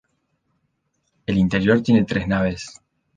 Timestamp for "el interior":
1.27-1.83